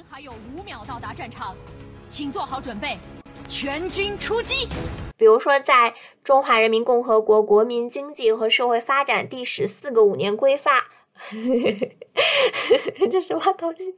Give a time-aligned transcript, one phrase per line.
[0.00, 1.54] 兵还有五秒到达战场，
[2.08, 2.96] 请做好准备，
[3.46, 4.66] 全军出击。
[5.18, 5.90] 比如说，在
[6.24, 10.86] 《中华人民共和国国民经济和社会发展第十四个五年规划》，
[13.12, 13.94] 这什么东西？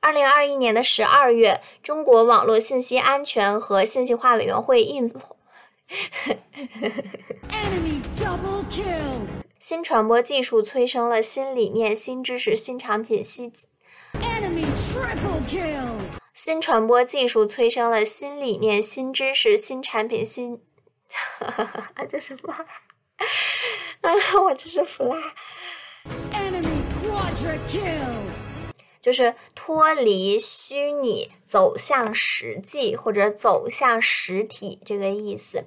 [0.00, 5.12] 二零二一年的十二月，中国网络信息安全和信息化委员会印。
[9.58, 13.52] 新传播技术催生了新理念、新知识、新产品、新。
[16.32, 20.62] 新传播技术催生了新理念、新知识、新产品、新。
[22.08, 22.54] 这是什么？
[24.02, 25.34] 啊，我这是服了。
[29.00, 35.64] 就是脱离虚拟走向实际，或者走向实体这个意思。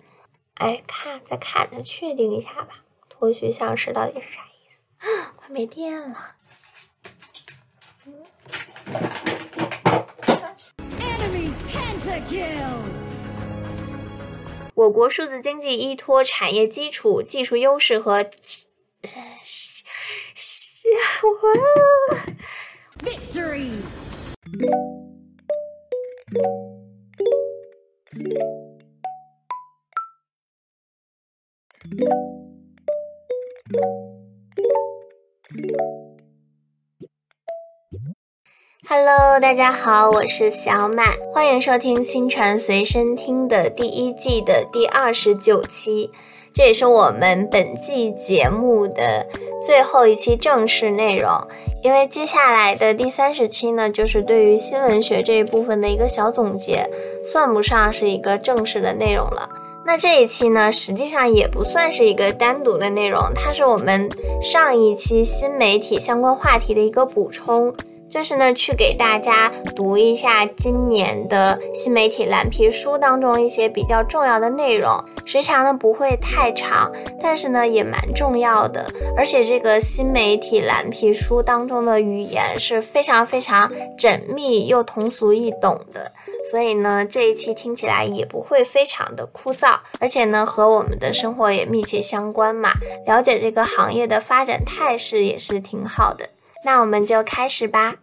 [0.55, 2.83] 哎，看，再看再确定一下吧。
[3.21, 4.83] 脱虚向实到底是啥意思？
[5.37, 6.35] 快没电了。
[14.73, 18.13] 我国数字经济依托产业基础、技术优势和。
[21.21, 21.29] 我
[38.93, 46.11] Hello，大家好，我是小满，欢迎收听新传随身听的第一季的第二十九期。
[46.53, 49.25] 这也是我们本季节目的
[49.65, 51.31] 最后一期正式内容，
[51.81, 56.85] 因为接下来的第三十期呢，就是对于新闻学这一部分的一个小总结，
[57.23, 59.49] 算不上是一个正式的内容了。
[59.85, 64.09] 那这一期呢，实际上也不算是一个单独的内容，它是我们
[64.41, 67.73] 上一期新媒体相关话题的一个补充。
[68.11, 76.91] 就是呢，去给大家读一下今年的新媒体蓝皮书当中一些比较重要的内容，时长呢不会太长，
[77.21, 78.85] 但是呢也蛮重要的。
[79.15, 86.11] 而且这个新媒体蓝皮书当中的语言是非常非常缜密又通俗易懂的，
[86.51, 92.71] 所以呢这一期听起来也不会非常的枯燥，而且呢和我们的生活也密切相关嘛，
[93.07, 96.27] 了解这个行业的发展态势也是挺好的。
[96.63, 97.95] 那我们就开始吧。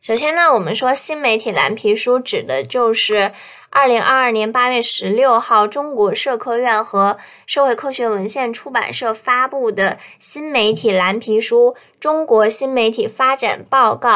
[0.00, 3.32] 首先呢，我们说新媒体蓝皮书指的就是
[3.68, 14.10] 二零二二年八月十六号中国社科院和社会科学文献出版社发布的新媒体蓝皮书《中国新媒体发展报告》。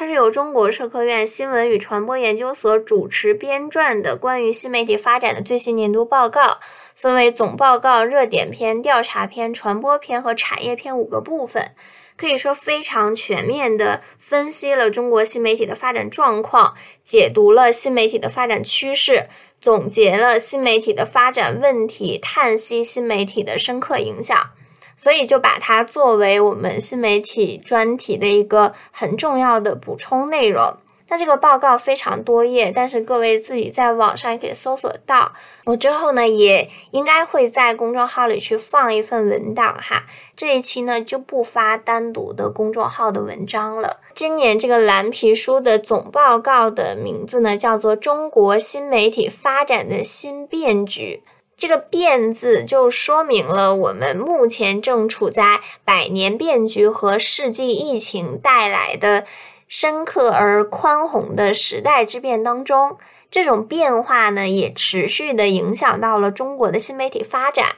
[0.00, 6.58] 它是由中国社科院新闻与传播研究所主持编撰的关于新媒体发展的最新年度报告，
[6.94, 11.72] 分为总报告、热点篇、调查篇、传播篇和产业篇五个部分，
[12.16, 16.74] 可以说非常全面的分析了中国新媒体的发展状况，
[17.04, 19.26] 解读了新媒体的发展趋势，
[19.60, 24.52] 总结了新媒体的发展问题，叹息新媒体的深刻影响。
[25.00, 30.76] 所以就把它作为我们新媒体专题的一个很重要的补充内容。
[31.08, 35.32] 那这个报告非常多页，但是各位自己在网上也可以搜索到。
[35.64, 40.04] 我之后呢也应该会在公众号里去放一份文档哈。
[40.36, 43.96] 这一期呢就不发单独的公众号的文章了。
[44.14, 51.22] 今年这个蓝皮书的总报告的名字呢叫做《中国新媒体发展的新变局》。
[51.60, 59.26] 这个“变”字就说明了我们目前正处在百年变局和世纪疫情带来的
[59.68, 62.96] 深刻而宽宏的时代之变当中。
[63.30, 67.76] 这种变化呢，也持续的影响到了中国的新媒体发展。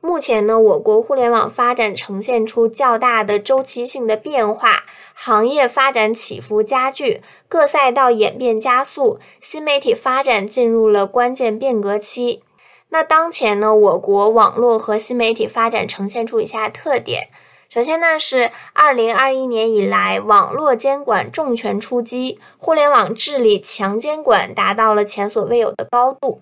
[0.00, 12.44] 目前呢，我国互联网发展呈现出较大的周期性的变化，行业发展起伏加剧，各赛道演变加速，新媒体发展进入了关键变革期。
[12.88, 17.28] 那当前呢，我国网络和新媒体发展呈现出以下特点。
[17.68, 26.40] 首先呢，是二零二一年以来，网络监管重拳出击，互联网治理强监管达到了前所未有的高度。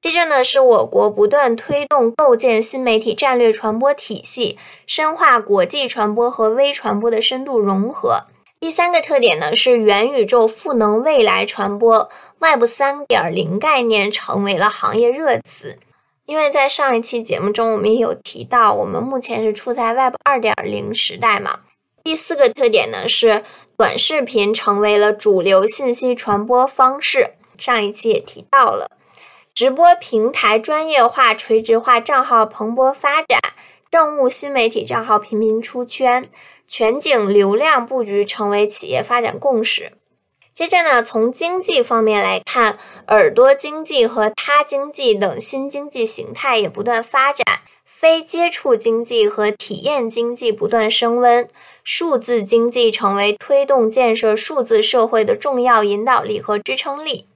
[0.00, 8.24] 接着呢，是我国不断推动构建新媒体战略传播体系，深化国际传播和微传播的深度融合。
[8.58, 12.08] 第三个特点呢是元宇宙赋能未来传播
[12.42, 15.78] ，Web 三点零概念成为了行业热词。
[16.26, 21.60] 因为在上一期节目中，我们也有提到，我们目前是处在 Web 二点零时代嘛。
[22.02, 23.44] 第四个特点呢是
[23.76, 27.34] 短视频成为了主流信息传播方式。
[27.56, 28.90] 上一期也提到了，
[29.54, 33.38] 直播平台专业化、垂直化账号蓬勃发展，
[33.88, 36.24] 政务新媒体账号频频出圈，
[36.66, 39.92] 全景流量布局成为企业发展共识。
[40.54, 42.78] 接着呢，从经济方面来看，
[43.08, 47.62] 耳朵经济和他经济等新经济形态也不断发展。
[47.84, 51.48] 非接触经济和体验经济不断升温，
[51.84, 57.28] 数字经济成为推动建设数字社会的重要引导力和支撑力。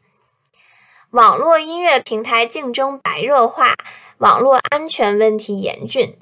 [1.10, 3.74] 网络音乐平台竞争白热化，
[4.18, 6.18] 网络安全问题严峻，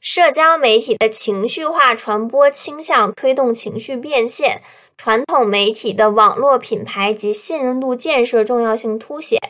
[0.00, 4.62] 社交媒体的情绪化传播倾向推动情绪变现，
[5.02, 9.40] 传统媒体的网络品牌及信任度建设重要性凸显。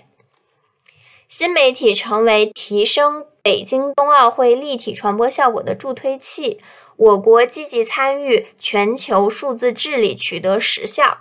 [1.26, 6.61] 新媒体成为提升北京冬奥会立体传播效果的助推器，
[6.94, 11.19] 我国积极参与全球数字治理取得实效。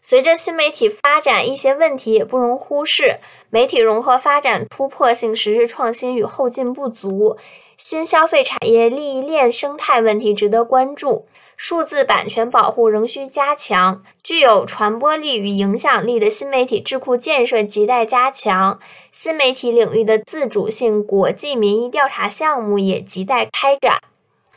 [0.00, 3.18] 随着新媒体发展，一些问题也不容忽视。
[3.50, 7.36] 媒体融合发展突破性实质创新与后劲不足，
[7.76, 11.26] 新消费产业利益链生态问题值得关注。
[11.62, 18.80] 数字版权保护仍需加强，具有传播力与影响力的新媒体智库建设亟待加强，
[19.12, 23.98] 新媒体领域的自主性国际民意调查项目也亟待开展。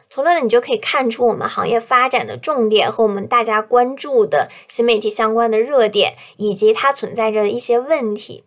[0.10, 8.46] 从这里你就可以看出我们行业发展的重点和我们大家关注的新媒体相关的热点，以及它存在着的一些问题。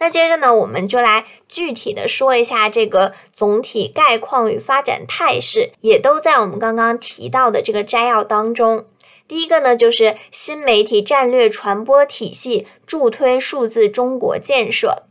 [0.00, 8.86] 那接着呢，我们就来具体的说一下这个总体概况与发展态势，也都在我们刚刚提到的这个摘要当中。
[9.26, 15.02] 第一个呢，就是新媒体战略传播体系助推数字中国建设。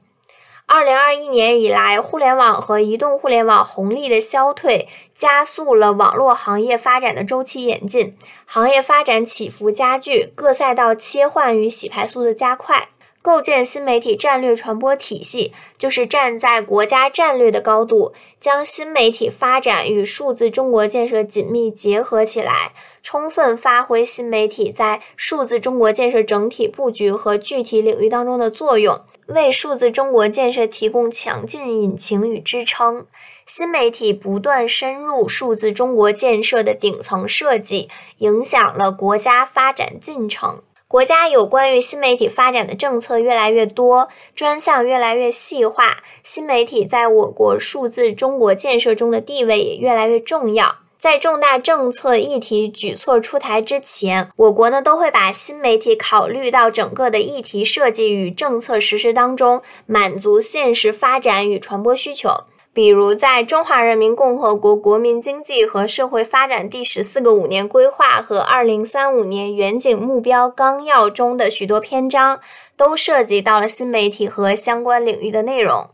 [0.66, 12.89] 二零二一年以来，互联网和移动互联网红利的消退，加速了网络行业发展的周期演进，行业发展起伏加剧，各赛道切换与洗牌速度加快。
[13.27, 22.71] 构建新媒体战略传播体系，就是站在国家战略的高度，将新媒体发展与数字中国建设紧密结合起来，
[23.03, 33.07] 充分发挥新媒体在数字中国建设整体布局和具体领域当中的作用，为数字中国建设提供强劲引擎与支撑。
[33.45, 37.89] 新媒体不断深入数字中国建设的顶层设计，
[38.19, 40.63] 影响了国家发展进程。
[40.89, 50.78] 国家有关于新媒体发展的政策越来越多，专项越来越细化，新媒体在我国数字中国建设中的地位也越来越重要。
[50.98, 62.45] 在重大政策议题举措出台之前，我国呢都会把新媒体考虑到整个的议题设计与政策实施当中，满足现实发展与传播需求。
[62.77, 72.39] 比如，在《中华人民共和国国民经济和社会发展第十四个五年规划和二零三五年远景目标纲要中的许多篇章，
[72.75, 75.89] 都涉及到了新媒体和相关领域的内容。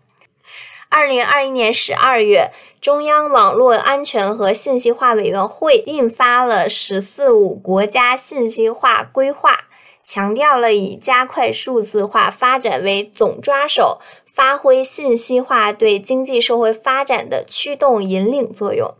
[0.90, 2.52] 二零二一年十二月，
[2.82, 9.58] 中央网络安全和信息化委员会印发了“十四五”国家信息化规划，
[10.04, 14.02] 强调了以加快数字化发展为总抓手。
[14.34, 18.96] 发挥信息化对经济社会发展的驱动引领作用，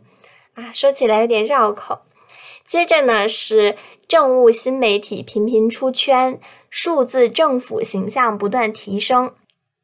[0.54, 2.02] 啊，说起来有点绕口。
[2.64, 3.76] 接着呢是
[4.06, 6.40] 政务新媒体频频出圈，
[6.70, 9.34] 数字政府形象不断提升。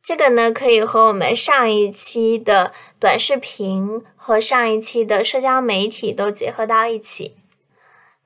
[0.01, 7.35] 这个呢可以和我们上一期的短视频和上一期的社交媒体都结合到一起。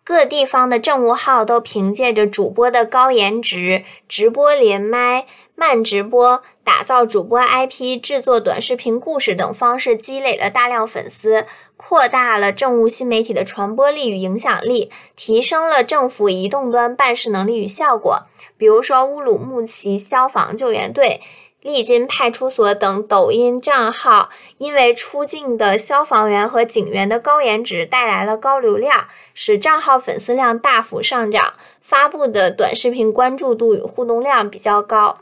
[0.05, 18.27] 各地方的政务号都凭借着主播的高颜值、直播连麦、慢直播、打造主播 IP、制作短视频故事等方式，积累了大量粉丝，扩大了政务新媒体的传播力与影响力，提升了政府移动端办事能力与效果。
[18.57, 21.21] 比如说，乌鲁木齐消防救援队。
[21.61, 24.29] 丽金派出所等抖音账号，
[24.59, 35.21] 因为出镜的消防员和警员的高颜值带来了高流量，使账号粉丝量大幅上涨，发布的短视频关注度与互动量比较高。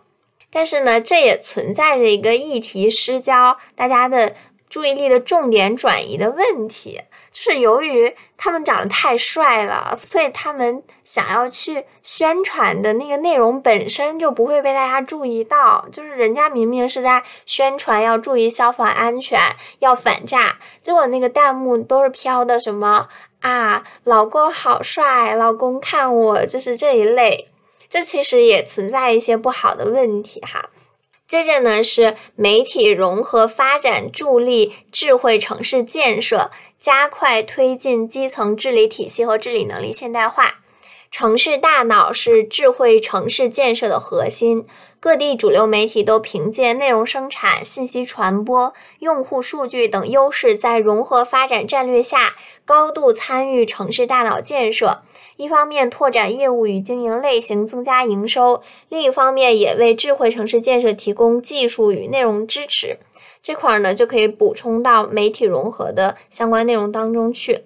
[0.53, 4.35] 但是呢，这也存在着一个议题失焦，大家的
[4.69, 7.01] 注意力的重点转移的问题。
[7.33, 15.87] 就是由于他们长得太帅了，所以他们想要去宣传的那个内容本身就不会被大家注意到。
[15.91, 19.41] 就是人家明明是在宣传要注意消防安全、
[19.79, 23.09] 要反诈，结果那个弹幕都是飘的什么
[23.41, 27.49] 啊，老公好帅，老公看我，就是这一类。
[27.93, 30.71] 这其实也存在一些不好的问题哈。
[31.29, 36.51] 接着呢是媒体融合发展，助力智慧城市建设。
[36.79, 40.63] 加快推进基层治理体系和治理能力现代化，
[41.11, 44.67] 城市大脑是智慧城市建设的核心。
[44.99, 52.35] 各地主流媒体都凭借内容生产、信息传播、用户数据等优势，在融合发展战略下
[52.65, 55.03] 高度参与城市大脑建设。
[55.43, 62.99] 一方面拓展业务与经营类型，增加营收；另一方面也为智慧城市建设提供技术与内容支持。
[63.43, 67.65] 这块儿呢，就可以补充到媒体融合的相关内容当中去。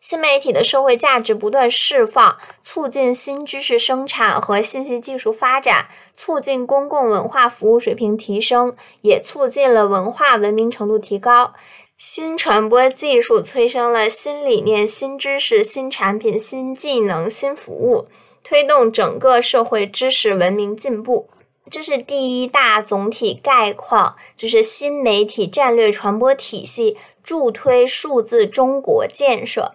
[0.00, 11.52] 新媒体的社会价值不断释放，促进新知识生产和信息技术发展，促进公共文化服务水平提升，也促进了文化文明程度提高。
[11.98, 18.06] 新传播技术催生了新理念、新知识、新产品、新技能、新服务，
[18.44, 21.28] 推动整个社会知识文明进步。
[21.68, 29.74] 这是第一大总体概况，就是新媒体战略传播体系助推数字中国建设。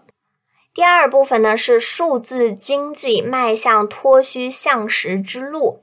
[0.73, 5.81] 第二部分呢是数字经济迈向脱虚向实之路。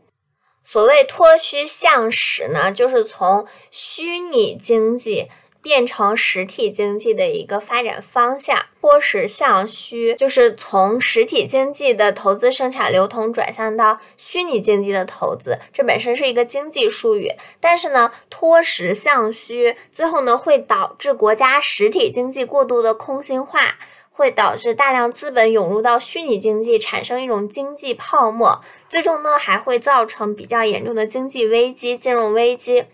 [0.64, 5.28] 所谓脱虚向实呢，就是从虚拟经济
[5.62, 8.58] 变成实体经济的一个发展方向。
[8.80, 15.58] 脱实向虚就是从实体经济的投资、生产、流通转向到虚拟经济的投资。
[15.72, 23.76] 这本身是一个经济术语，但是呢，脱实向虚最后呢会导致国家实体经济过度的空心化。
[24.12, 32.84] 会导致大量资本涌入到虚拟经济，产生一种经济泡沫，最终呢还会造成比较严重的经济危机、金融危机。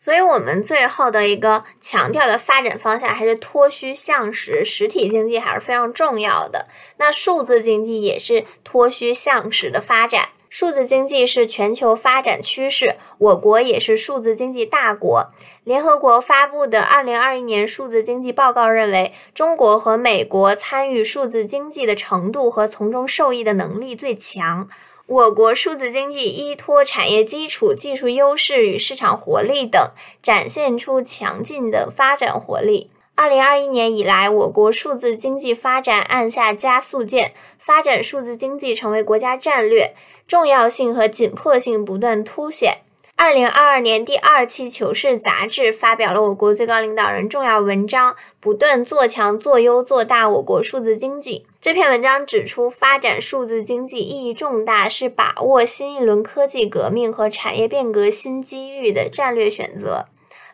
[0.00, 6.68] 所以，我们最后的一个强调的发展方向还是脱虚向实，实体经济还是非常重要的。
[6.98, 10.28] 那数字经济也是脱虚向实的发展。
[10.48, 15.30] 数字经济是全球发展趋势，我国也是数字经济大国。
[15.62, 24.68] 联合国发布的《二零二一年数字经济报告》认为，中国和美国参与数字经济的程度和从中受益的能力最强。
[25.08, 29.90] 我国数字经济依托产业基础、技术优势与市场活力等，
[30.22, 32.90] 展现出强劲的发展活力。
[33.14, 39.94] 二零二一年以来，我国数字经济发展按下加速键，发展数字经济成为国家战略。
[40.26, 42.80] 重要性和紧迫性不断凸显。
[43.20, 51.44] 二零二二年第二期《求是》杂志发表了我国最高领导人重要文章，不断做强、做优、做大我国数字经济。
[51.60, 60.06] 这篇文章指出，发展数字经济意义重大，是把握新一轮科技革命和产业变革新机遇的战略选择。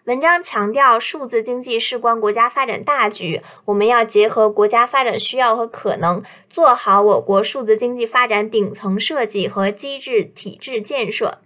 [0.05, 11.41] 文章强调，数字经济事关国家发展大局，我们要结合国家发展需要和可能，做好我国数字经济发展顶层设计和机制体制建设。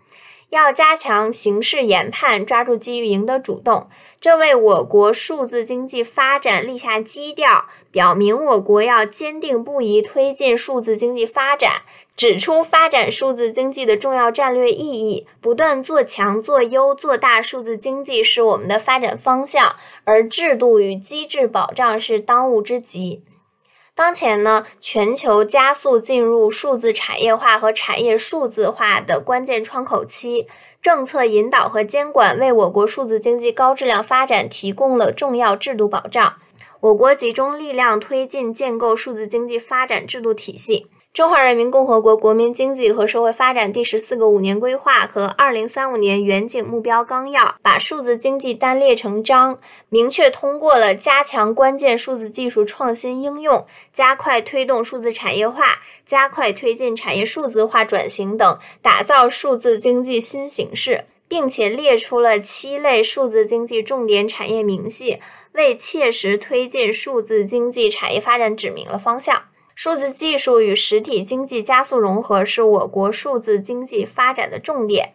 [0.50, 3.88] 要加强形势研判，抓住机遇，赢得主动，
[4.18, 11.82] 这为我国数字经济发展立下基调，表明我国要坚定不移推进数字经济发展。
[12.16, 23.22] 指出发展数字经济的重要战略意义，不断做强、做优、做大数字经济是我们的发展方向，而制度与机制保障是当务之急。
[23.98, 30.46] 当前呢，全球加速进入数字产业化和产业数字化的关键窗口期，
[30.80, 36.34] 政策引导和监管为我国数字经济高质量发展提供了重要制度保障。
[36.78, 40.86] 我国集中力量推进建构数字经济发展制度体系。
[41.18, 49.58] 《中华人民共和国国民经济和社会发展第十四个五年规划和二零三五年远景目标纲要》把数字经济单列成章，
[49.88, 65.18] 明确通过了加强关键数字技术创新应用、加快推动数字产业化、加快推进产业数字化转型等，打造数字经济新形势，并且列出了七类数字经济重点产业明细，
[65.50, 69.42] 为切实推进数字经济产业发展指明了方向。
[69.78, 75.14] 数字技术与实体经济加速融合是我国数字经济发展的重点。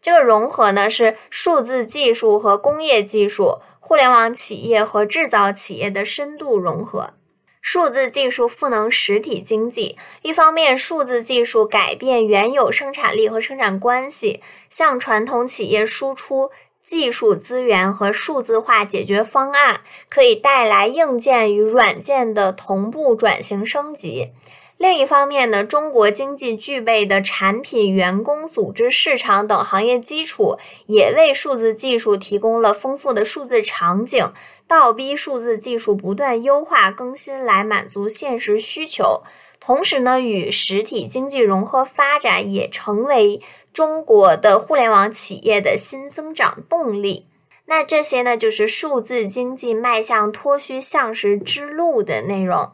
[0.00, 7.14] 这个融合呢，是数字技术和工业技术、互联网企业和制造企业的深度融合。
[7.60, 16.52] 数字技术赋能实体经济，一方面，数字技术改变原有生产力和生产关系，向传统企业输出。
[16.86, 24.30] 技术资源和数字化解决方案可以带来硬件与软件的同步转型升级。
[24.78, 34.32] 另一方面呢，中国经济具备的产品、员工、组织、市场等行业基础，也为数字技术提供了丰富的数字场景，
[34.68, 39.22] 倒逼数字技术不断优化更新来满足现实需求。
[39.58, 43.40] 同时呢，与实体经济融合发展也成为。
[43.76, 47.26] 中国的互联网企业的新增长动力，
[47.66, 52.72] 那这些呢，就是数字经济迈向脱虚向实之路的内容。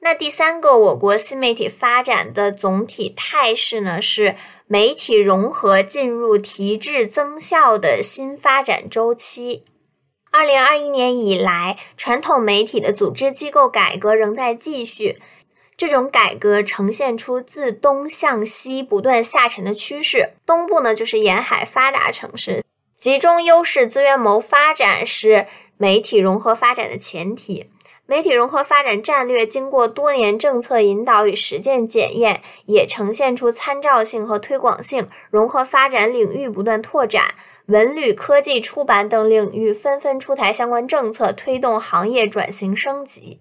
[0.00, 4.34] 那第三个，我国新媒体发展的总体态势呢，是
[4.66, 9.64] 媒体融合进入提质增效的新发展周期。
[10.32, 15.20] 二零二一年以来，传统媒体的组织机构改革仍在继续，
[15.76, 20.30] 这种改革呈现出自东向西不断下沉的趋势。
[20.46, 22.62] 东部呢，就是沿海发达城市，
[22.96, 27.66] 集中优势资源谋发展是媒体融合发展的前提。
[28.06, 35.08] 媒体融合发展战略经过多年政策引导与实践检验，也呈现出参照性和推广性。
[35.30, 43.40] 融合发展领域不断拓展，文旅、科技、出版等领域纷纷出台相关政策，推动行业转型升级。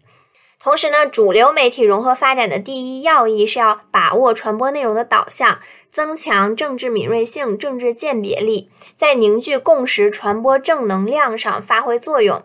[0.64, 12.42] 同时呢，主流媒体融合发展的第一要义是要把握传播内容的导向，增强政治敏锐性、政治鉴别力，在凝聚共识、传播正能量上发挥作用。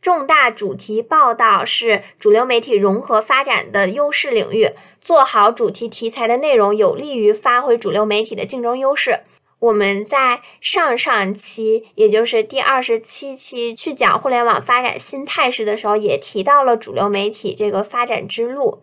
[0.00, 9.20] 重大主题报道是主流媒体融合发展的优势领域，做好主题题材的内容，有利于发挥主流媒体的竞争优势。
[9.62, 18.82] 我们在上上期，也就是第二十七期去讲互联网发展新态势的时候，也提到了主流媒体这个发展之路。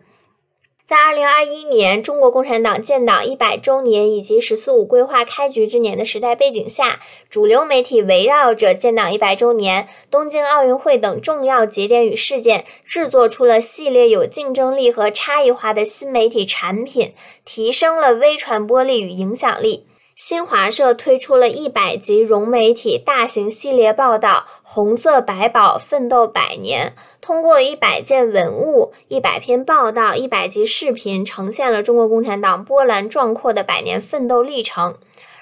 [0.86, 17.12] 在二零二一年中国共产党建党一百周年以及“十四五”规划开局之年的时代背景下，主流媒体围绕着建党一百周年、东京奥运会等重要节点与事件，制作出了系列有竞争力和差异化的新媒体产品，
[17.44, 19.84] 提升了微传播力与影响力。
[20.22, 34.98] 新华社推出了一百集融媒体大型系列报道《红色百宝奋斗百年》，通过一百件文物、一百篇报道、一百集视频，呈现了中国共产党波澜壮阔的百年奋斗历程。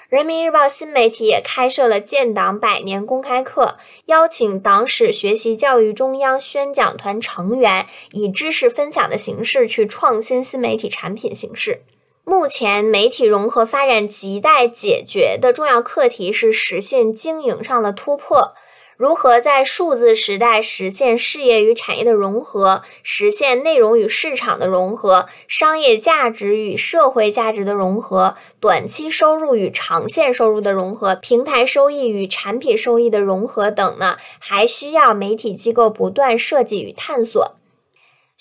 [0.07, 11.81] 人民日报新媒体也开设了建党百年公开课，邀请党史学习教育中央宣讲团成员，以知识分享的形式去创新新媒体产品形式。
[12.29, 18.53] 目前，媒体融合发展亟待解决的重要课题是实现经营上的突破。
[18.97, 34.17] 如何在数字时代实现事业与产业的融合，实现内容与市场的融合，商业价值与社会价值的融合，短期收入与长线收入的融合，平台收益与产品收益的融合等呢？
[34.37, 37.55] 还需要媒体机构不断设计与探索。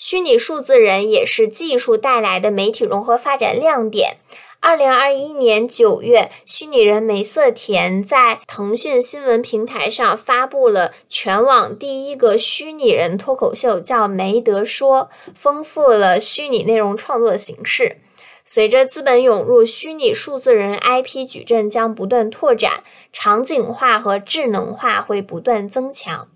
[0.01, 4.19] 虚拟数字人也是技术带来的媒体融合发展亮点。
[4.61, 17.97] 二零二一年九月，虚拟人梅瑟田在腾讯新闻平台上发布了全网第一个虚拟人脱口秀，叫《梅德说》，丰富了虚拟内容创作形式。
[18.45, 26.29] 随着资本涌入，虚拟数字人 IP 矩阵将不断拓展，场景化和智能化会不断增强。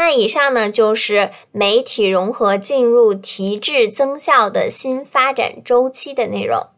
[0.00, 6.68] 那以上呢，就是媒体融合进入提质增效的新发展周期的内容。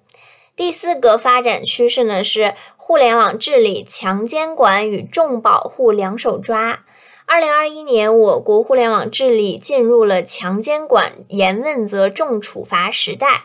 [0.56, 6.84] 第四个发展趋势呢，是互联网治理强监管与重保护两手抓。
[7.24, 13.44] 二零二一年，我国互联网治理进入了强监管、严问责、重处罚时代。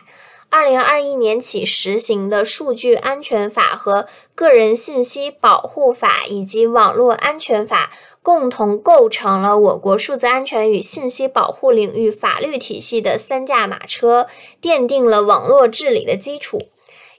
[0.50, 4.02] 二零二一年起实行的《数据安全法》和
[4.34, 7.90] 《个人信息保护法》以及《网络安全法》。
[8.28, 14.26] 共同构成了我国数字安全与信息保护领域法律体系的三驾马车，
[14.60, 16.60] 奠定了网络治理的基础。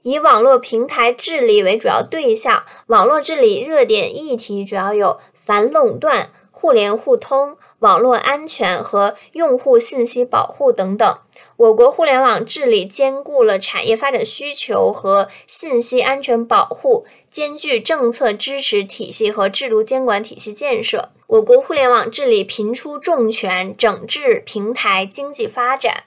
[0.04, 11.18] 以网络平台治理为主要对象，网络治理热点议题主要有反垄断、互联互通、网络安全和用户信息保护等等。
[11.58, 21.10] 我国互联网治理兼顾了产业发展需求和信息安全保护，兼具政策支持体系和制度监管体系建设。
[21.28, 26.06] 我国互联网治理频出重拳，整治平台经济发展。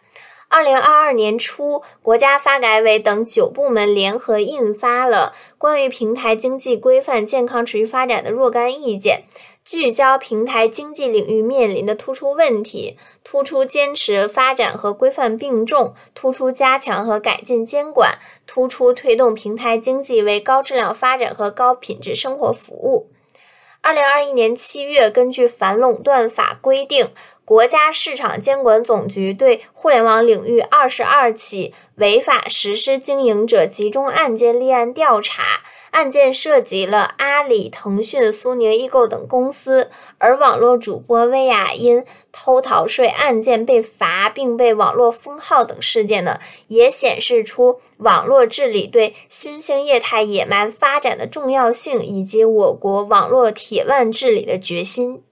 [0.49, 9.25] 二零二二年初，国家发改委等九部门联合印发了《关于平台经济规范健康持续发展的若干意见》。
[9.65, 23.11] 聚焦平台经济领域面临的突出问题，突出坚持发展和规范并重，突出加强和改进监管，突出推动平台经济为高质量发展和高品质生活服务。
[23.81, 27.11] 二零二一年七月，根据反垄断法规定，
[27.45, 35.63] 国家市场监管总局对互联网领域二十二起违法实施经营者集中案件立案调查。
[35.93, 42.03] 案件涉及了阿里、腾讯、苏宁易购等公司，而网络主播薇娅因
[42.33, 55.23] 偷逃税案件被罚并被网络封号等事件呢，也显示出网络治理对新兴业态野蛮发展的重要性，以及我国网络铁腕治理的决心。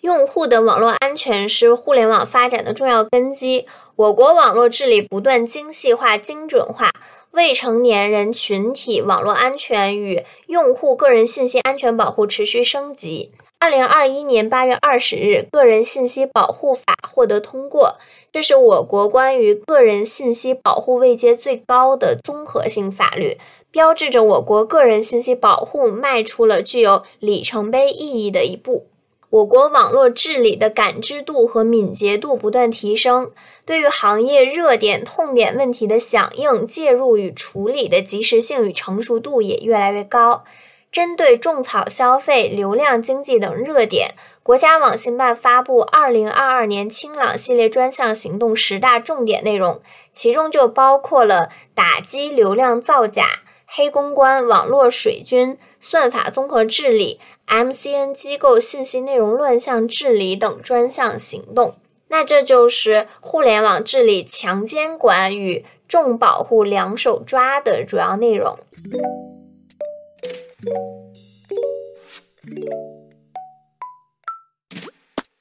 [0.00, 3.66] 用户的网络安全是互联网发展的重要根基。
[3.96, 6.90] 我国网络治理不断精细化、精准化，
[7.32, 13.30] 未成年人群体网络安全与用户个人信息安全保护持续升级。
[13.60, 17.98] 二零二一年八月二十日，《个人信息保护法》获得通过，
[18.32, 23.38] 这是我国关于个人信息保护位阶最高的综合性法律，
[23.70, 28.86] 标志着我国个人信息保护迈出了具有里程碑意义的一步。
[29.30, 33.30] 我国网络治理的感知度和敏捷度不断提升，
[33.64, 40.42] 对于行业热点、痛点问题的响应、介入与处理的及时性与成熟度也越来越高。
[40.90, 49.80] 针对种草消费、流量经济等热点，国家网信办发布二零二二年清朗系列专项行动十大重点内容，
[50.12, 53.26] 其中就包括了打击流量造假、
[53.72, 61.76] 黑公关、网络水军、算法综合治理、MCN 机构信息内容乱象治理等专项行动。
[62.08, 68.58] 那这就是互联网治理强监管与重保护两手抓的主要内容。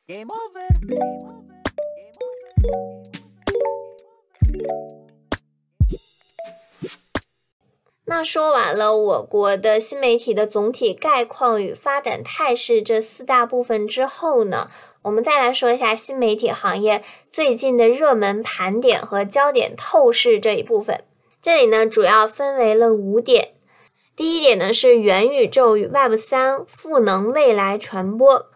[0.05, 0.67] Game over.
[0.87, 1.25] Game
[4.61, 4.98] over.
[8.09, 14.71] 那说完了我国的新媒体的总体概况与发展态势这四大部分之后呢，
[15.03, 21.03] 我们再来说一下新媒体行业最近的热门盘点和焦点透视这一部分。
[21.39, 23.49] 这里呢，主要分为了五点。
[24.15, 28.47] 第一点呢是元宇宙与 Web 三赋能未来传播。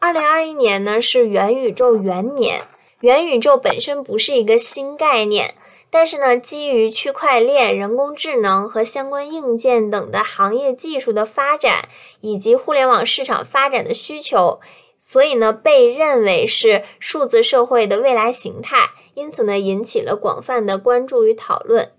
[0.00, 2.62] 二零二一年呢是元宇宙元年，
[3.00, 5.54] 元宇宙本身不是一个新概念，
[5.90, 11.88] 但是呢基于区块链、人工智能和相关硬件等的行业技术的发展，
[12.20, 14.60] 以及互联网市场发展的需求，
[14.98, 21.92] 所以呢被认为是数字社会的未来形态，因此呢引起了广泛的关注与讨论。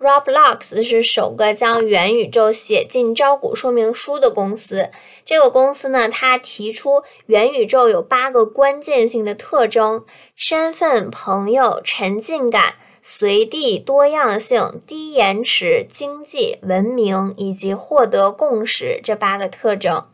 [0.00, 4.90] Roblox 是首个将元宇宙写进招股说明书的公司。
[5.24, 12.74] 这个公司呢，它提出元宇宙有八个关键性的特征：身份、朋友、沉浸感、
[13.06, 20.06] 随地、多样性、低延迟、经济、文明以及获得共识这八个特征。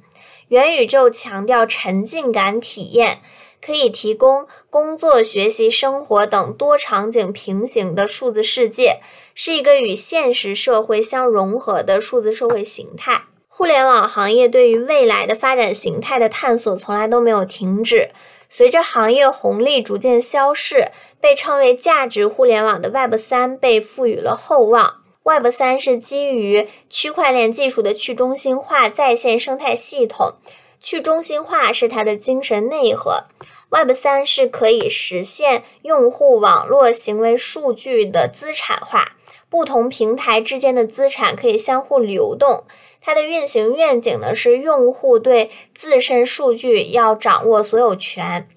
[0.49, 3.21] 元宇宙强调沉浸感体验，
[3.65, 8.97] 可以提供工作、学习、生活等多场景平行的数字世界。
[9.37, 13.23] 是一个与现实社会相融合的数字社会形态。
[13.47, 18.11] 互联网行业对于未来的发展形态的探索从来都没有停止。
[18.53, 20.89] 随着行业红利逐渐消逝，
[21.21, 25.03] 被称为价值互联网的 Web 三被赋予了厚望。
[25.23, 30.35] Web 三是基于区块链技术的去中心化在线生态系统，
[30.81, 33.25] 去中心化是它的精神内核。
[33.71, 39.13] Web 三是可以实现用户网络行为数据的资产化。
[39.49, 42.65] 不同平台之间的资产可以相互流动。
[43.01, 48.49] 它的运行愿景呢是用户对自身数据要掌握所有权。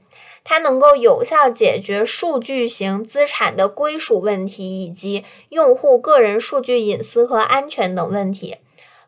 [0.43, 8.57] 它能够有效解决数据型资产的归属问题以及用户个人数据隐私和安全等问题。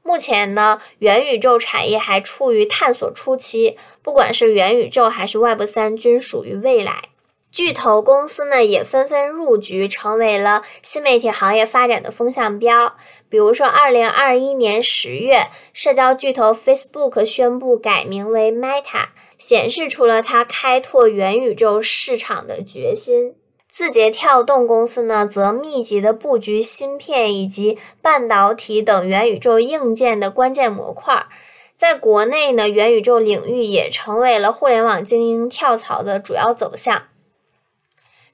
[0.02, 7.10] 目前呢，元宇宙产业还处于探索初期，不管是元宇宙还是 Web 三，均属于未来。
[7.52, 12.96] 巨头公司呢也纷纷入局，成为了新媒体行业发展的风向标。
[13.30, 19.06] 比如说，二零二一年十月，社交巨头 Facebook 宣布改名为 Meta，
[19.46, 23.36] 显示出了它开拓元宇宙市场的决心。
[23.70, 31.28] 字节跳动公司呢，则密集的布局芯片以及半导体等元宇宙硬件的关键模块。
[31.76, 37.04] 在国内呢，元宇宙领域也成为了互联网精英跳槽的主要走向。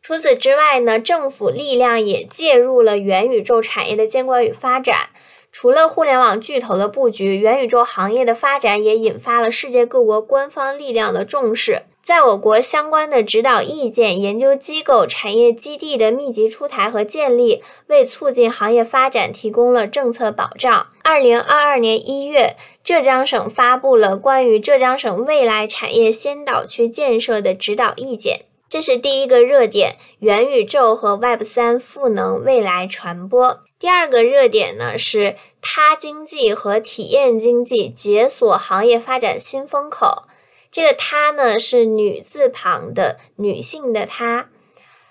[0.02, 5.10] 除此之外呢，政府力量也介入了元宇宙产业的监管与发展。
[5.52, 11.84] 除了互联网巨头的布局，元宇宙行业的发展也引发了世界各国官方力量的重视。
[12.02, 20.88] 在我国，相关的指导意见、研究机构、产业基地的密集出台和建立，为促进行业发展提供了政策保障。
[21.04, 28.46] 二零二二年一月，浙江省发布了关于浙江省未来产业先导区建设的指导意见。
[28.68, 33.60] 这是第一个热点，元宇宙和 Web 三赋能未来传播。
[33.82, 40.28] 第二个热点呢是他经济和体验经济解锁行业发展新风口。
[40.72, 44.50] 这个他呢是女字旁的女性的她。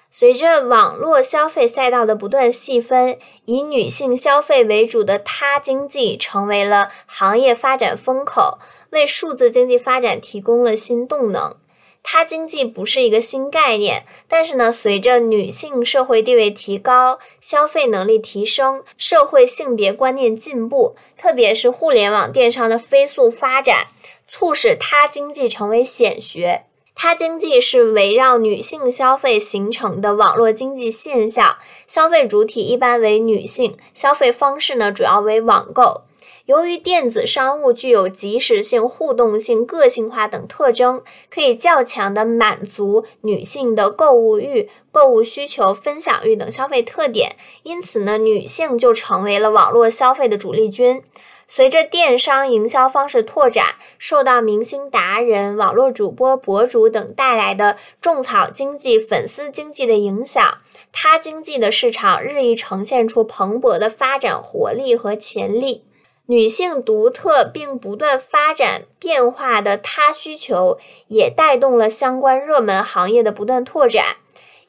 [0.08, 11.56] 随着网络消费赛道的不断细分，以女性消费为主的他经济成为了行业发展风口，为数字经济发展提供了新动能。
[12.02, 23.86] 他经济不是一个新概念，但是呢，随着女性社会地位提高、消费能力提升、社会性别观念进步，特别是互联网电商的飞速发展，
[24.26, 26.64] 促使他经济成为显学。
[26.94, 36.02] 他经济是围绕女性消费形成的网络经济现象，消费主体一般为女性，消费方式呢主要为网购。
[36.50, 41.00] 由于电子商务具有即时性、互动性、个性化等特征，
[41.32, 51.04] 可以较强的满足女性的购物欲、购物需求、分享欲等消费特点，因此呢，女性就成为了网络消费的主力军。
[51.46, 60.58] 随着电商营销方式拓展，受到明星达人、网络主播、博主等带来的种草经济、粉丝经济的影响，
[60.90, 65.84] 他经济的市场日益呈现出蓬勃的发展活力和潜力。
[66.30, 74.18] 女性独特并不断发展变化的她需求，也带动了相关热门行业的不断拓展。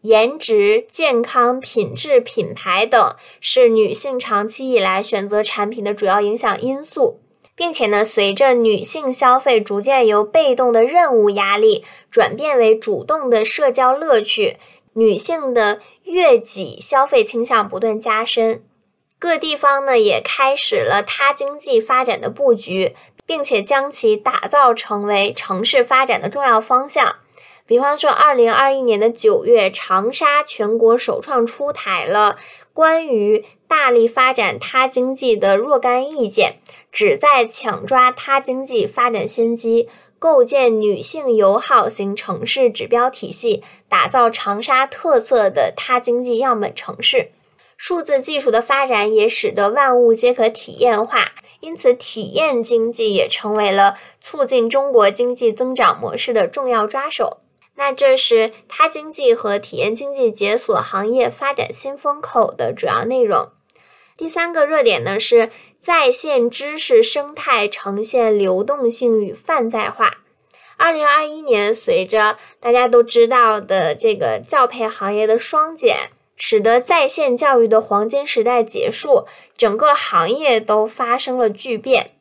[0.02, 7.19] 颜值、健康、品质、品牌等是女性长期以来选择产品的主要影响因素，
[7.56, 14.58] 并且呢，随着女性消费逐渐由被动的任务压力转变为主动的社交乐趣，
[14.93, 18.63] 女性的悦己消费倾向不断加深。
[19.21, 27.17] 各地方呢也开始了他经济发展的布局，并且将其打造成为城市发展的重要方向。
[27.67, 32.38] 比方说，二零二一年的九月，长沙全国首创出台了
[32.73, 36.55] 关于大力发展他经济的若干意见，
[36.91, 47.29] 旨在抢抓他经济发展先机，构建女性友好型城市指标体系，打造长沙特色的他经济样本城市。
[47.81, 57.39] 数字技术的发展也使得万物皆可体验化，因此体验经济也成为了促进中国经济增长模式的重要抓手。
[57.77, 63.49] 那这是它经济和体验经济解锁行业发展新风口的主要内容。
[64.15, 70.17] 第三个热点呢是在线知识生态呈现流动性与泛在化。
[70.77, 76.11] 二零二一年，随着大家都知道的这个教培行业的双减。
[76.43, 82.13] 使得在线教育的黄金时代结束，整个行业都发生了巨变。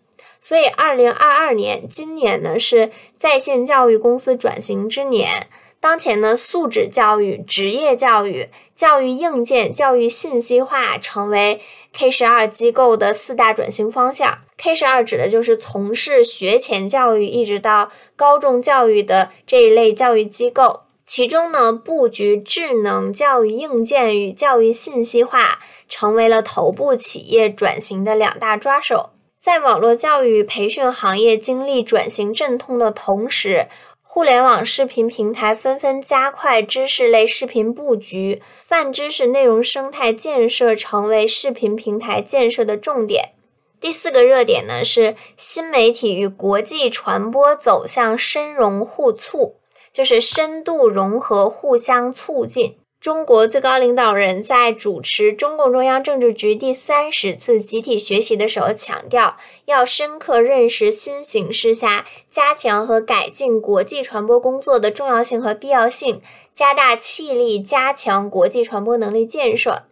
[0.42, 5.46] 所以，二零二二年，今年呢是在线教育公司转型之年。
[5.80, 11.62] 当前呢，素质教育、职业教育、教育硬件、教育信息化成为
[11.94, 14.40] K 十二机构的四大转型方向。
[14.58, 20.80] K 十二指的就是从事学前教育一直到高中教育的这一类教育机构。
[21.12, 29.10] 其中呢，布局智能教育硬件与教育信息化成为了头部企业转型的两大抓手。
[29.36, 33.66] 在网络教育培训行业经历转型阵痛的同时，
[34.02, 43.30] 互联网视频平台纷纷加快知识类视频布局，泛知识内容生态建设成为视频平台建设的重点。
[43.80, 49.56] 第四个热点呢，是新媒体与国际传播走向深融互促。
[49.92, 52.76] 就是深度融合、互相促进。
[53.00, 66.20] 中国最高领导人在主持中共中央政治局第三十次集体学习的时候强调，要深刻认识新形势下加强和改进国际传播工作的重要性和必要性，
[66.54, 69.84] 加大气力，加强国际传播能力建设。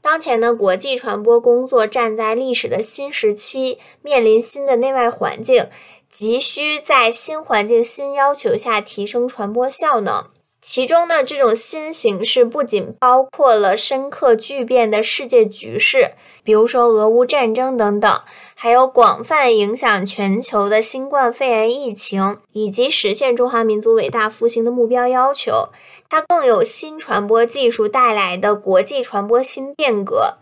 [0.00, 5.68] 当前呢，国际传播工作站在历史的新时期，面临新的内外环境。
[6.14, 10.26] 急需在新环境、新要求下提升传播效能。
[10.62, 16.12] 其中呢，这种新形势不仅包括了深刻巨变的世界局势，
[16.44, 18.20] 比如说俄乌战争等等，
[18.54, 25.70] 还有广泛影响全球的新冠肺炎疫情，以及实现中华民族伟大复兴的目标要求。
[26.08, 30.34] 它更有新传播技术带来的国际传播新变革。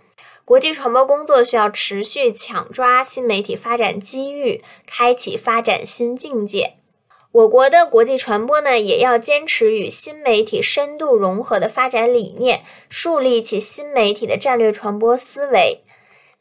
[0.45, 6.75] 国际传播工作需要持续抢抓新媒体发展机遇，开启发展新境界。
[7.31, 15.83] 我国的国际传播呢，也要坚持与新媒体深度融合的发展理念，树立起新媒体的战略传播思维。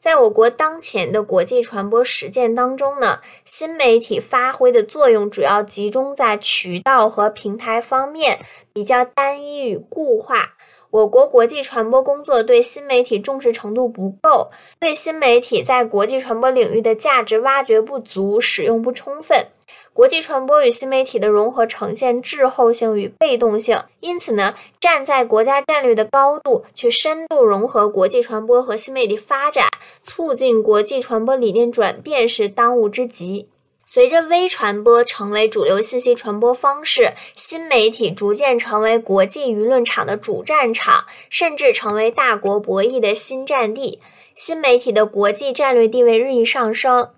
[0.00, 8.40] 在我国当前的国际传播实践当中呢，新媒体发挥的作用主要集中在渠道和平台方面，
[8.72, 10.54] 比较单一与固化。
[10.92, 19.46] 我国国际传播工作对新媒体重视程度不够，对新媒体在国际传播领域的价值挖掘不足、使用不充分。
[19.94, 29.68] 国际传播与新媒体的融合呈现滞后性与被动性，因此呢，站在国家战略的高度去深度融合国际传播和新媒体发展，
[30.02, 33.48] 促进国际传播理念转变是当务之急。
[33.94, 44.00] 随着微传播成为主流信息传播方式，新媒体逐渐成为国际舆论场的主战场，甚至成为大国博弈的新战地。
[44.34, 47.10] 新媒体的国际战略地位日益上升。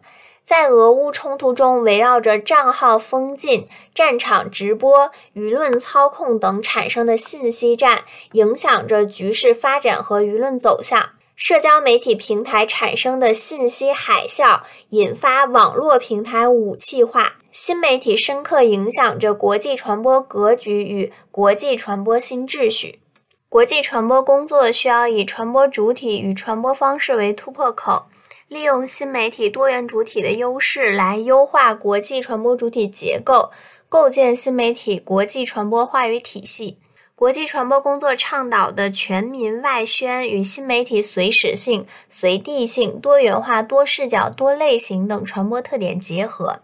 [0.42, 11.10] 在俄乌冲突中，围绕着账号封禁、战场直播、舆论操控等产生的信息战，影响着局势发展和舆论走向。
[11.36, 17.34] 社交媒体平台产生的信息海啸，引发网络平台武器化。
[17.50, 23.00] 新媒体深刻影响着国际传播格局与国际传播新秩序。
[23.48, 28.06] 国际传播工作需要以传播主体与传播方式为突破口。
[28.46, 33.50] 利用新媒体多元主体的优势来优化国际传播主体结构，
[33.88, 36.78] 构建新媒体国际传播话语体系。
[37.24, 46.60] 国际传播工作倡导的全民外宣与新媒体随时性、随地性、多元化、多视角、多类型等传播特点结合。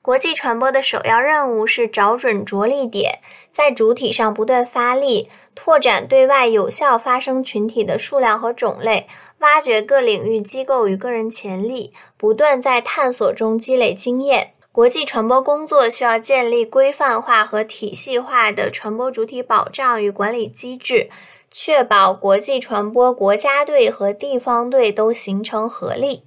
[0.00, 3.18] 国际传播的首要任务是找准着力点，
[3.50, 9.08] 在主体上不断发力，拓展对外有效发声群体的数量和种类。
[9.38, 14.51] 挖掘各领域机构与个人潜力，不断在探索中积累经验。
[14.72, 21.10] 国际传播工作需要建立规范化和体系化的传播主体保障与管理机制，
[21.50, 26.22] 确保国际传播国家队和地方队都形成合力。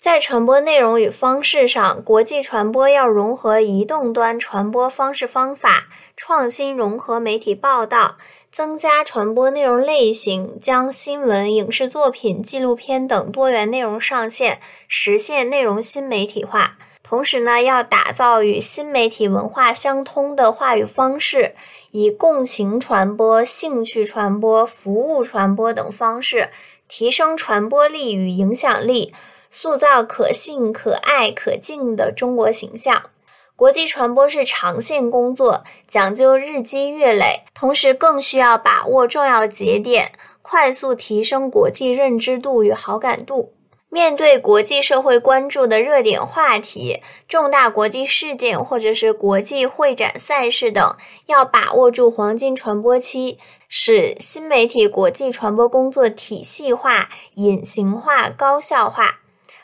[0.00, 5.86] 在传播内容与方式上，国际传播要融合移动端传播方式方法，
[6.16, 8.16] 创新融合媒体报道。
[8.50, 16.78] 增加传播内容类型，将新闻、影视作品、纪录片等多元内容上线，实现内容新媒体化。
[17.06, 21.54] 同时呢，要打造与新媒体文化相通的话语方式，
[21.90, 26.48] 以共情传播、兴趣传播、服务传播等方式，
[26.88, 29.12] 提升传播力与影响力，
[29.50, 33.10] 塑造可信、可爱、可敬的中国形象。
[33.54, 40.10] 国际传播是长线工作，讲究日积月累，同时更需要把握重要节点，
[40.42, 43.53] 快速提升国际认知度与好感度。
[43.94, 59.20] 面对国际社会关注的热点话题、重大国际事件或者是国际会展赛事等，要把握住黄金传播期，使新媒体国际传播工作体系化、隐形化、高效化。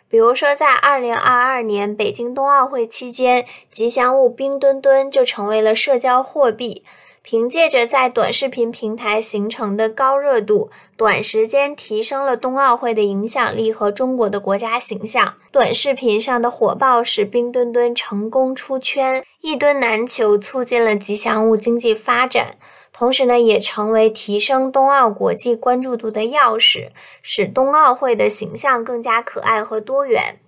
[0.09, 6.85] 比如说，在二零二二年北京冬奥会期间，吉祥物冰墩墩就成为了社交货币。
[7.23, 15.35] 凭借着在短视频平台形成的高热度，短时间提升了冬奥会的影响力和中国的国家形象。
[15.53, 22.57] 短视频上的火爆使冰墩墩成功出圈，一墩难求，促进了吉祥物经济发展。
[22.93, 26.89] 同时呢，也成为提升冬奥国际关注度的钥匙，
[27.23, 30.41] 使冬奥会的形象更加可爱和多元。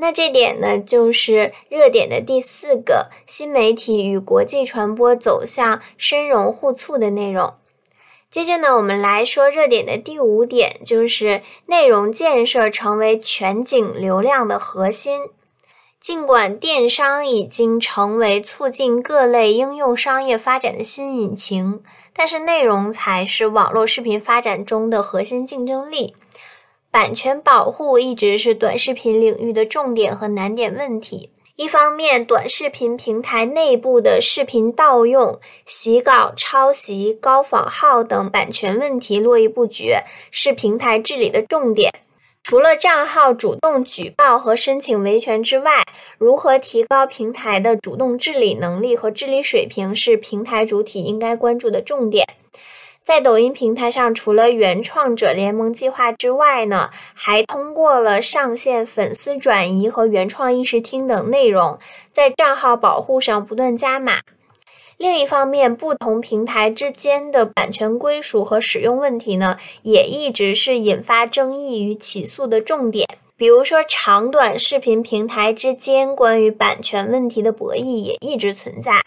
[0.00, 7.52] 那这点呢，就是热点的第四个新媒体与国际传播走向深融互促的内容。
[8.30, 15.20] 接着呢，我们来说热点的第五点，就是内容建设成为全景流量的核心。
[16.00, 21.82] 尽管电商已经成为促进各类应用商业发展的新引擎，
[22.14, 26.14] 但是内容才是网络视频发展中的核心竞争力。
[26.90, 31.30] 版权保护一直是短视频领域的重点和难点问题。
[31.54, 41.92] 一方面，短视频平台内部的视频盗用、洗稿、抄袭、高仿号等版权问题络绎不绝，是平台治理的重点。
[42.42, 45.84] 除了账号主动举报和申请维权之外，
[46.18, 52.26] 如何提高平台的主动治理能力和治理水平，是平台主体应该关注的重点。
[53.02, 61.78] 在抖音平台上，除了原创者联盟计划之外呢，还通过了上线粉丝转移和原创议事厅等内容，
[62.12, 64.20] 在账号保护上不断加码。
[64.96, 73.08] 另一方面，不同平台之间的版权归属和使用问题呢，也一直是引发争议与起诉的重点。
[73.34, 79.00] 比如说，长短视频平台之间关于版权问题的博弈也一直存在。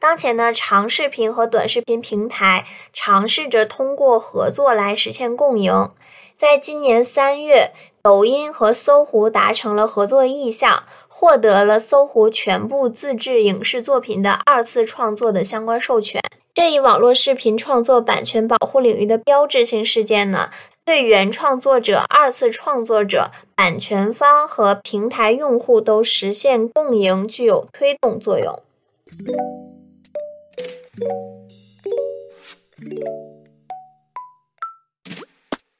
[0.00, 5.90] 当前呢，长视频和短视频平台尝试着通过合作来实现共赢。
[6.36, 7.70] 在今年三月，
[8.02, 10.84] 抖音和搜狐达成了合作意向。
[11.12, 16.22] 获得了搜狐全部自制影视作品的二次创作的相关授权。
[16.54, 20.48] 这一网络视频创作版权保护领域的标志性事件呢，
[20.82, 28.62] 对原创作者、二次创作者、版权方和平台用户都实现共赢具有推动作用。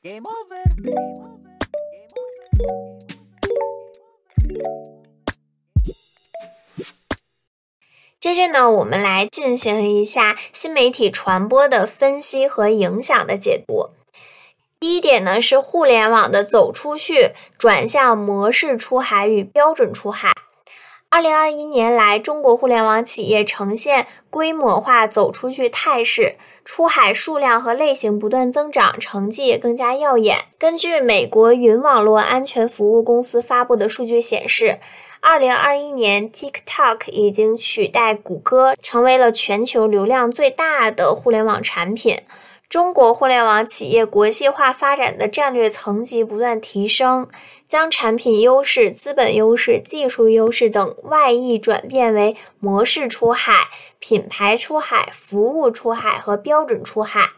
[0.03, 0.63] Game over.
[8.19, 13.91] 接着呢，我们来进行一下新媒体传播的分析和影响的解读。
[14.79, 20.33] 第一点呢，是互联网的走出去，转向模式出海与标准出海。
[21.13, 30.39] 二零二一年来，中国互联网企业呈现规模化走出去态势，出海数量和类型不断增长，成绩也更加耀眼。
[30.57, 34.79] 根据美国云网络安全服务公司发布的数据显示。
[35.23, 42.21] 二零二一年，TikTok 已经取代谷歌，成为了全球流量最大的互联网产品。
[42.71, 47.29] 中国互联网企业国际化发展的战略层级不断提升，
[47.71, 53.69] 将产品优势、资本优势、技术优势等外溢转变为模式出海、
[54.01, 57.31] 品牌出海、服务出海和标准出海。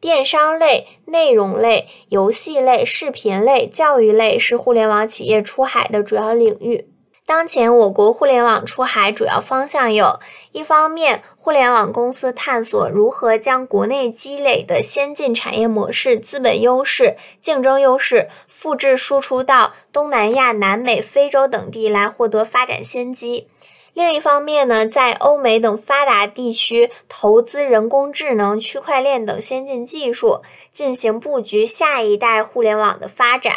[0.00, 6.93] 电商类、内容类、游戏类、视频类、教育类是互联网企业出海的主要领域。
[7.26, 10.20] 当前，我国互联网出海主要方向有：
[10.52, 23.46] 一方面，互联网公司探索如何将国内积累的先进产业模式、资本优势、竞争优势复制输出到东南亚、南美、非洲等地来获得发展先机；
[23.94, 30.42] 另一方面呢，在欧美等发达地区投资人工智能、区块链等先进技术，
[30.74, 33.54] 进行布局下一代互联网的发展。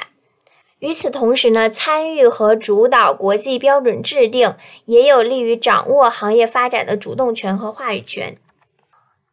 [0.80, 4.53] 与此同时呢，参与和主导国际标准制定，
[4.86, 8.38] 也有利于掌握行业发展的主动权和话语权。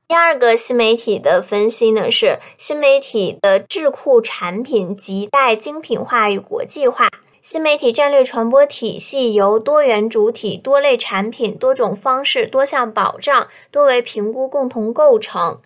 [0.08, 7.08] 第二个新媒体的分析呢，是新媒体的智库产品亟待精品化与国际化。
[7.42, 15.60] 新媒体战略传播体系由多元主体、多类产品、多种方式、多项保障、多维评估共同构成。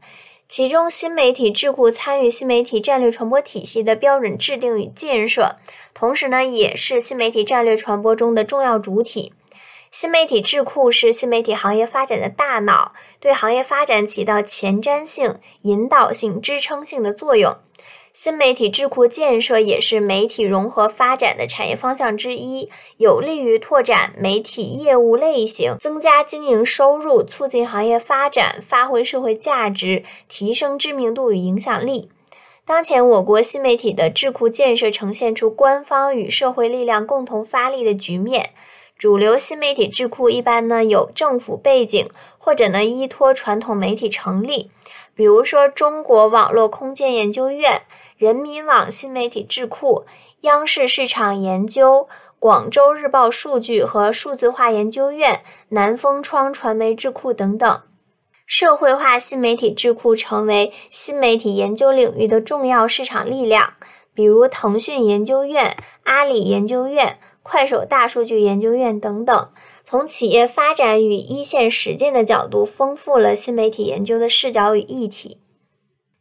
[0.49, 5.57] 其中，新媒体智库参与新媒体战略传播体系的标准制定与建设，
[5.93, 9.35] 同时呢，也是新媒体战略传播中的重要主体。
[9.93, 17.55] 新媒体智库是新媒体行业发展的大脑，对行业发展起到前瞻性、引导性、支撑性的作用。
[18.21, 32.11] 新媒体智库建设也是媒体融合发展的产业方向之一，有利于拓展媒体业务类型，增加经营收入，促进行业发展，发挥社会价值，提升知名度与影响力。
[32.65, 38.51] 当前，我国新媒体的智库建设呈现出官方与社会力量共同发力的局面。
[38.99, 44.73] 主流新媒体智库一般呢有政府背景，或者呢依托传统媒体成立，
[45.15, 47.83] 比如说中国网络空间研究院。
[48.19, 50.05] 人民网新媒体智库、
[50.41, 52.09] 央视市场研究、
[52.41, 57.81] 广州日报数据和数字化研究院、南风窗传媒智库等等，
[58.45, 63.75] 社会化新媒体智库成为新媒体研究领域的重要市场力量，
[64.13, 69.49] 比如腾讯研究院、阿里研究院、快手大数据研究院等等，
[69.85, 75.39] 从企业发展与一线实践的角度，丰富了新媒体研究的视角与议题。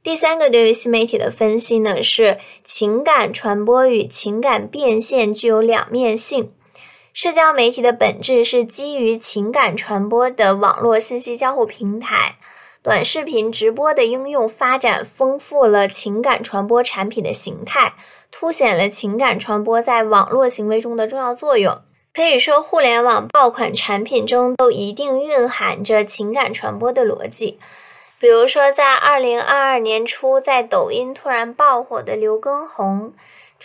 [0.07, 6.53] 第三个对于新媒体的分析呢，是情感传播与情感变现具有两面性。
[7.11, 12.37] 社交媒体的本质是基于情感传播的网络信息交互平台，
[12.81, 17.95] 短视频直播的应用发展丰富了情感传播产品的形态，
[18.31, 21.81] 凸显了情感传播在网络行为中的重要作用。
[22.13, 27.59] 可以说，互联网爆款产品中都一定蕴含着情感传播的逻辑。
[28.19, 33.13] 比如说，在二零二二年初，在抖音突然爆火的刘畊宏。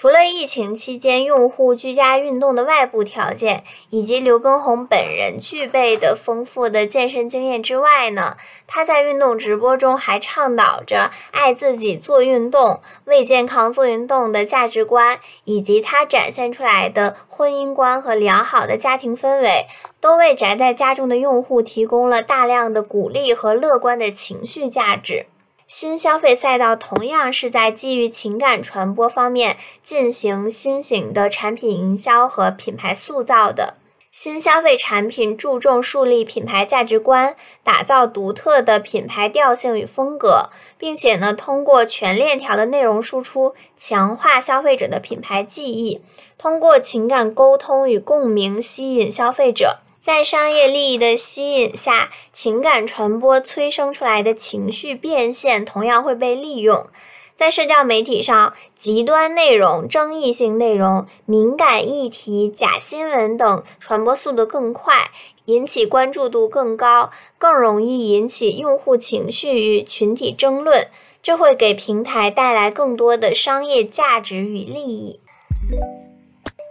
[0.03, 8.37] 除了疫情期间用户居家运动的外部条件，以及刘畊宏本人具备的丰富的健身经验之外呢，
[8.67, 19.67] 他在运动直播中还倡导着爱自己做运动、为健康做运动的价值观，以及他展现出来的婚姻观和良好的家庭氛围，
[20.01, 25.27] 都为宅在家中的用户提供了大量的鼓励和乐观的情绪价值。
[25.73, 33.79] 新消费赛道同样是在基于情感传播方面进行新型的产品营销和品牌塑造的。
[34.11, 46.03] 新消费产品注重树立品牌价值观，打造独特的品牌调性与风格，并且呢，通过全链条的内容输出，强化消费者的品牌记忆，
[46.37, 49.79] 通过情感沟通与共鸣吸引消费者。
[50.03, 56.89] 在商业利益的吸引下，情感传播催生出来的情绪变现同样会被利用。
[57.37, 65.13] 在社交媒体上，极端内容、争议性内容、敏感议题、假新闻等传播速度更快，
[65.45, 70.89] 引起关注度更高，更容易引起用户情绪与群体争论，
[71.23, 75.21] 这会给平台带来更多的商业价值与利益。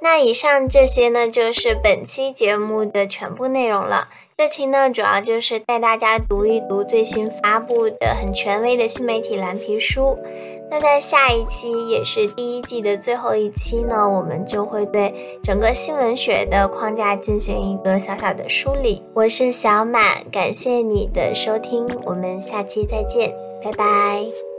[0.03, 4.07] 那以上这些呢，就是本期节目的全部内容了。
[4.35, 10.17] 这期呢，主要就是带大家读一读最新发布的很权威的新媒体蓝皮书。
[10.71, 19.03] 那在下一期，也是第一季的最后一期呢，我们就会对整个新闻学的框架进行一个小小的梳理。
[19.13, 24.50] 我是小满，感谢你的收听，我们下期再见，拜拜。